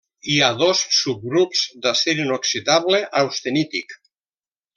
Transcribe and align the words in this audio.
Hi 0.35 0.35
ha 0.43 0.47
dos 0.61 0.79
subgrups 0.99 1.61
d'acer 1.83 2.15
inoxidable 2.23 3.03
austenític. 3.23 3.97